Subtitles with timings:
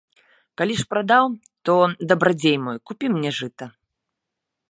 [0.61, 1.25] Калі ж прадаў,
[1.69, 1.75] то,
[2.13, 3.65] дабрадзей мой, купі мне жыта.